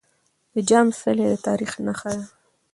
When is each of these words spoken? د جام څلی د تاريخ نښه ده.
د 0.53 0.55
جام 0.69 0.87
څلی 1.01 1.25
د 1.31 1.35
تاريخ 1.47 1.71
نښه 1.85 2.09
ده. 2.19 2.23